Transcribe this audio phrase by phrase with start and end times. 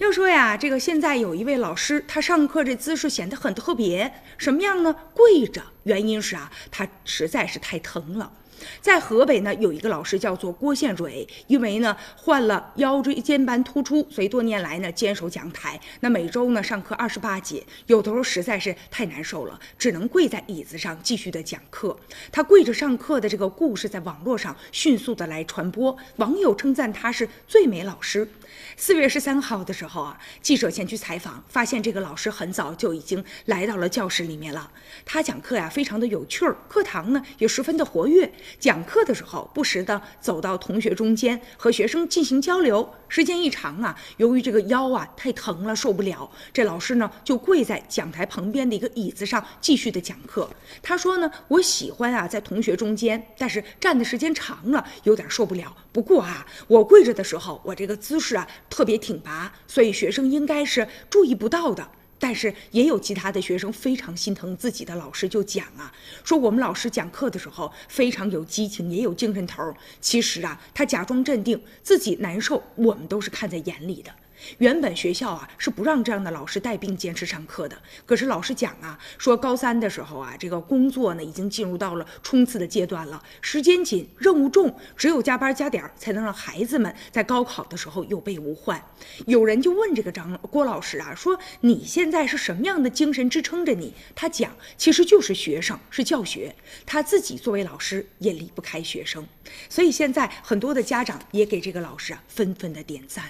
[0.00, 4.96] 要说呀，这个现在有一位老师，他上课这姿势显得很特别，什么样呢？
[5.12, 8.32] 跪着，原因是啊，他实在是太疼了。
[8.80, 15.80] 在河北呢，有一个老师叫做郭献蕊，因为呢患了腰椎间盘突出，所以多年来呢坚守讲台。
[16.00, 21.96] 那每周呢上课二十八节，有的时候实在是太难受了，只能跪在椅子上继续的讲课。
[22.30, 28.28] 他跪着上课的这个故事在网络上迅速的来传播，网友称赞他是最美老师。
[28.76, 34.70] 四月十三号的时候啊，记者前去采访，发现这个老师很早就已经来到了教室里面了。
[35.04, 38.30] 他讲课呀，非常的有趣儿，课堂呢也十分的活跃。
[38.58, 42.88] 讲课的时候，不时的走到同学中间和学生进行交流。
[43.08, 50.48] 时间一长啊，由于这个腰啊太疼了，受不了，这老师呢就跪在讲台旁边的一个椅子上继续的讲课。
[50.82, 55.76] 他说呢，我喜欢啊在同学中间，但是站的时间长了有点受不了。
[55.92, 61.88] 不过啊，我跪着的时候，我这个姿势啊特别挺拔，所以学生应该是注意不到的。
[62.20, 69.74] 但是也有其他的学生非常心疼自己的老师，就讲啊，说我们老师讲课的时候非常有激情，也有精神头儿。
[70.02, 74.14] 其实啊，他假装镇定，自己难受，我们都是看在眼里的。
[74.58, 88.82] 原本学校啊是不让这样的老师带病坚持上课的，可是老师讲啊，说高三的时候啊，这个工作呢已经进入到了冲刺的阶段了，时间紧，任务重，只有加班加点才能让孩子们在高考的时候有备无患。
[89.26, 93.94] 有人就问这个张郭老师啊，说你现在是什么样的精神支撑着你？
[94.14, 96.54] 他讲，其实就是学生，是教学，
[96.86, 99.26] 他自己作为老师也离不开学生，
[99.68, 103.24] 所以现在很多的家长也给这个老师啊纷纷的点赞。